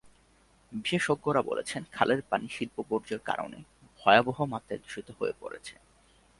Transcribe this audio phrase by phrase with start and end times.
[0.71, 3.59] বিশেষজ্ঞরা বলেছেন, খালের পানি শিল্পবর্জ্যের কারণে
[3.99, 5.73] ভয়াবহ মাত্রায় দূষিত হয়ে পড়েছে।